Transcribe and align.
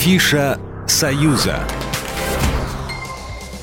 Афиша 0.00 0.58
«Союза». 0.86 1.58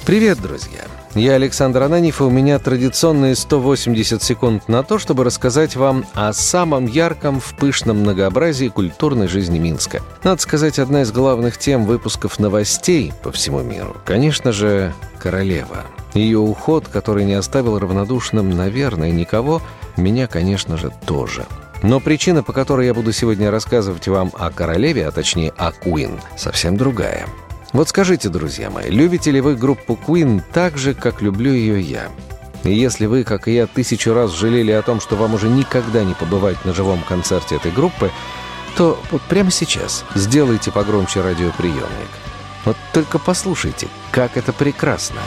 Привет, 0.05 0.39
друзья! 0.39 0.81
Я 1.15 1.33
Александр 1.33 1.81
Ананьев, 1.81 2.21
и 2.21 2.25
у 2.25 2.29
меня 2.29 2.59
традиционные 2.59 3.35
180 3.35 4.21
секунд 4.21 4.67
на 4.67 4.83
то, 4.83 4.99
чтобы 4.99 5.23
рассказать 5.23 5.75
вам 5.75 6.05
о 6.13 6.31
самом 6.33 6.85
ярком 6.85 7.39
в 7.39 7.55
пышном 7.55 8.01
многообразии 8.01 8.67
культурной 8.67 9.27
жизни 9.27 9.57
Минска. 9.57 10.03
Надо 10.23 10.39
сказать, 10.39 10.77
одна 10.77 11.01
из 11.01 11.11
главных 11.11 11.57
тем 11.57 11.87
выпусков 11.87 12.37
новостей 12.37 13.13
по 13.23 13.31
всему 13.31 13.63
миру, 13.63 13.97
конечно 14.05 14.51
же, 14.51 14.93
королева. 15.17 15.85
Ее 16.13 16.37
уход, 16.37 16.87
который 16.87 17.25
не 17.25 17.33
оставил 17.33 17.79
равнодушным, 17.79 18.55
наверное, 18.55 19.09
никого, 19.09 19.59
меня, 19.97 20.27
конечно 20.27 20.77
же, 20.77 20.91
тоже. 21.07 21.47
Но 21.83 21.99
причина, 21.99 22.43
по 22.43 22.53
которой 22.53 22.87
я 22.87 22.93
буду 22.93 23.11
сегодня 23.11 23.51
рассказывать 23.51 24.07
вам 24.07 24.31
о 24.37 24.49
королеве, 24.51 25.07
а 25.07 25.11
точнее 25.11 25.53
о 25.57 25.71
Куин, 25.71 26.19
совсем 26.35 26.77
другая– 26.77 27.27
вот 27.73 27.89
скажите, 27.89 28.29
друзья 28.29 28.69
мои, 28.69 28.89
любите 28.89 29.29
ли 29.31 29.41
вы 29.41 29.55
группу 29.55 29.99
Queen 30.07 30.41
так 30.53 30.77
же, 30.77 30.93
как 30.93 31.21
люблю 31.21 31.51
ее 31.51 31.81
я? 31.81 32.09
И 32.63 32.73
если 32.73 33.05
вы, 33.05 33.23
как 33.23 33.47
и 33.47 33.53
я, 33.53 33.67
тысячу 33.67 34.13
раз 34.13 34.31
жалели 34.31 34.71
о 34.71 34.81
том, 34.81 34.99
что 34.99 35.15
вам 35.15 35.33
уже 35.33 35.47
никогда 35.47 36.03
не 36.03 36.13
побывать 36.13 36.63
на 36.65 36.73
живом 36.73 37.03
концерте 37.07 37.55
этой 37.55 37.71
группы, 37.71 38.09
то 38.75 38.99
вот 39.11 39.21
прямо 39.23 39.51
сейчас 39.51 40.05
сделайте 40.15 40.71
погромче 40.71 41.21
радиоприемник. 41.21 42.09
Вот 42.65 42.77
только 42.93 43.19
послушайте, 43.19 43.87
как 44.11 44.37
это 44.37 44.53
прекрасно. 44.53 45.19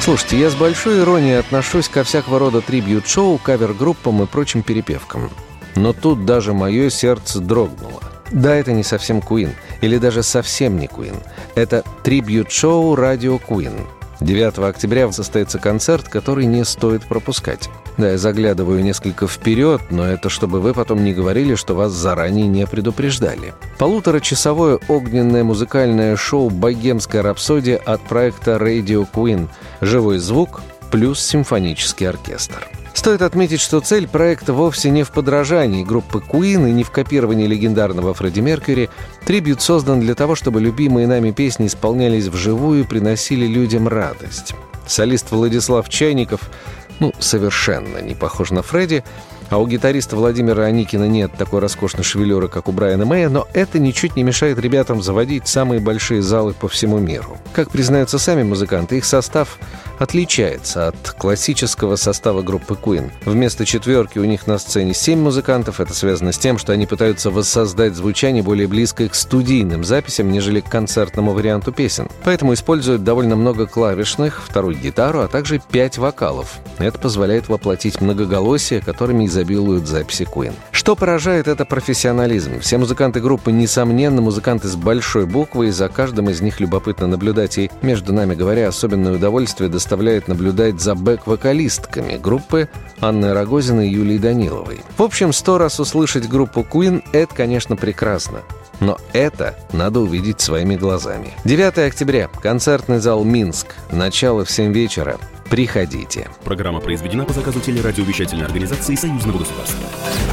Слушайте, 0.00 0.40
я 0.40 0.48
с 0.48 0.54
большой 0.54 1.00
иронией 1.00 1.38
отношусь 1.38 1.88
ко 1.88 2.04
всякого 2.04 2.38
рода 2.38 2.62
трибьют-шоу, 2.62 3.36
кавер-группам 3.38 4.22
и 4.22 4.26
прочим 4.26 4.62
перепевкам. 4.62 5.30
Но 5.76 5.92
тут 5.92 6.24
даже 6.24 6.54
мое 6.54 6.88
сердце 6.88 7.38
дрогнуло. 7.38 8.02
Да, 8.30 8.54
это 8.54 8.72
не 8.72 8.82
совсем 8.82 9.20
Куин, 9.20 9.52
или 9.82 9.98
даже 9.98 10.22
совсем 10.22 10.78
не 10.78 10.86
Куин. 10.86 11.16
Это 11.54 11.84
трибьют-шоу 12.02 12.94
«Радио 12.94 13.38
Куин». 13.38 13.74
9 14.20 14.58
октября 14.58 15.10
состоится 15.12 15.58
концерт, 15.58 16.08
который 16.08 16.46
не 16.46 16.64
стоит 16.64 17.04
пропускать. 17.06 17.70
Да, 17.96 18.10
я 18.10 18.18
заглядываю 18.18 18.82
несколько 18.82 19.26
вперед, 19.26 19.80
но 19.90 20.06
это 20.06 20.28
чтобы 20.28 20.60
вы 20.60 20.74
потом 20.74 21.04
не 21.04 21.12
говорили, 21.12 21.54
что 21.54 21.74
вас 21.74 21.92
заранее 21.92 22.46
не 22.46 22.66
предупреждали. 22.66 23.54
Полуторачасовое 23.78 24.78
огненное 24.88 25.44
музыкальное 25.44 26.16
шоу 26.16 26.50
«Богемская 26.50 27.22
рапсодия» 27.22 27.78
от 27.78 28.00
проекта 28.02 28.56
Radio 28.56 29.06
Queen. 29.10 29.48
Живой 29.80 30.18
звук 30.18 30.62
плюс 30.90 31.20
симфонический 31.20 32.08
оркестр. 32.08 32.66
Стоит 32.92 33.22
отметить, 33.22 33.60
что 33.60 33.80
цель 33.80 34.08
проекта 34.08 34.52
вовсе 34.52 34.90
не 34.90 35.04
в 35.04 35.10
подражании 35.10 35.84
группы 35.84 36.18
Queen 36.18 36.68
и 36.68 36.72
не 36.72 36.84
в 36.84 36.90
копировании 36.90 37.46
легендарного 37.46 38.14
Фредди 38.14 38.40
Меркьюри. 38.40 38.90
Трибют 39.24 39.62
создан 39.62 40.00
для 40.00 40.14
того, 40.14 40.34
чтобы 40.34 40.60
любимые 40.60 41.06
нами 41.06 41.30
песни 41.30 41.66
исполнялись 41.66 42.26
вживую 42.26 42.80
и 42.80 42.86
приносили 42.86 43.46
людям 43.46 43.88
радость. 43.88 44.54
Солист 44.86 45.30
Владислав 45.30 45.88
Чайников, 45.88 46.50
ну, 46.98 47.12
совершенно 47.18 47.98
не 47.98 48.14
похож 48.14 48.50
на 48.50 48.62
Фредди, 48.62 49.04
а 49.50 49.58
у 49.58 49.66
гитариста 49.66 50.16
Владимира 50.16 50.64
Аникина 50.64 51.08
нет 51.08 51.32
такой 51.36 51.58
роскошной 51.58 52.04
шевелюры, 52.04 52.48
как 52.48 52.68
у 52.68 52.72
Брайана 52.72 53.04
Мэя, 53.04 53.28
но 53.28 53.48
это 53.52 53.80
ничуть 53.80 54.14
не 54.14 54.22
мешает 54.22 54.58
ребятам 54.58 55.02
заводить 55.02 55.48
самые 55.48 55.80
большие 55.80 56.22
залы 56.22 56.54
по 56.54 56.68
всему 56.68 56.98
миру. 56.98 57.36
Как 57.52 57.70
признаются 57.70 58.18
сами 58.18 58.44
музыканты, 58.44 58.98
их 58.98 59.04
состав 59.04 59.58
отличается 60.00 60.88
от 60.88 61.10
классического 61.10 61.96
состава 61.96 62.40
группы 62.40 62.74
Queen. 62.74 63.10
Вместо 63.26 63.66
четверки 63.66 64.18
у 64.18 64.24
них 64.24 64.46
на 64.46 64.58
сцене 64.58 64.94
семь 64.94 65.20
музыкантов. 65.20 65.78
Это 65.78 65.92
связано 65.92 66.32
с 66.32 66.38
тем, 66.38 66.56
что 66.56 66.72
они 66.72 66.86
пытаются 66.86 67.30
воссоздать 67.30 67.94
звучание 67.94 68.42
более 68.42 68.66
близкое 68.66 69.10
к 69.10 69.14
студийным 69.14 69.84
записям, 69.84 70.32
нежели 70.32 70.60
к 70.60 70.70
концертному 70.70 71.32
варианту 71.32 71.70
песен. 71.70 72.08
Поэтому 72.24 72.54
используют 72.54 73.04
довольно 73.04 73.36
много 73.36 73.66
клавишных, 73.66 74.42
вторую 74.42 74.74
гитару, 74.74 75.20
а 75.20 75.28
также 75.28 75.60
пять 75.70 75.98
вокалов. 75.98 76.58
Это 76.78 76.98
позволяет 76.98 77.50
воплотить 77.50 78.00
многоголосие, 78.00 78.80
которыми 78.80 79.26
изобилуют 79.26 79.86
записи 79.86 80.22
Queen. 80.22 80.54
Что 80.70 80.96
поражает, 80.96 81.46
это 81.46 81.66
профессионализм. 81.66 82.58
Все 82.60 82.78
музыканты 82.78 83.20
группы, 83.20 83.52
несомненно, 83.52 84.22
музыканты 84.22 84.66
с 84.66 84.76
большой 84.76 85.26
буквы, 85.26 85.68
и 85.68 85.70
за 85.70 85.90
каждым 85.90 86.30
из 86.30 86.40
них 86.40 86.58
любопытно 86.58 87.06
наблюдать. 87.06 87.58
И, 87.58 87.70
между 87.82 88.14
нами 88.14 88.34
говоря, 88.34 88.68
особенное 88.68 89.12
удовольствие 89.12 89.68
доставляет 89.68 89.89
заставляет 89.90 90.28
наблюдать 90.28 90.80
за 90.80 90.94
бэк-вокалистками 90.94 92.16
группы 92.16 92.68
Анны 93.00 93.34
Рогозиной 93.34 93.88
и 93.88 93.92
Юлии 93.92 94.18
Даниловой. 94.18 94.82
В 94.96 95.02
общем, 95.02 95.32
сто 95.32 95.58
раз 95.58 95.80
услышать 95.80 96.28
группу 96.28 96.60
Queen— 96.60 97.02
это, 97.12 97.34
конечно, 97.34 97.74
прекрасно. 97.74 98.42
Но 98.78 98.98
это 99.12 99.56
надо 99.72 99.98
увидеть 99.98 100.40
своими 100.40 100.76
глазами. 100.76 101.32
9 101.44 101.78
октября. 101.78 102.28
Концертный 102.40 103.00
зал 103.00 103.24
«Минск». 103.24 103.74
Начало 103.90 104.44
в 104.44 104.50
7 104.52 104.72
вечера. 104.72 105.18
Приходите. 105.50 106.28
Программа 106.44 106.78
произведена 106.78 107.24
по 107.24 107.32
заказу 107.32 107.58
телерадиовещательной 107.58 108.46
организации 108.46 108.94
Союзного 108.94 109.38
государства. 109.38 109.88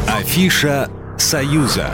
Афиша 0.07 0.87
«Союза». 1.17 1.89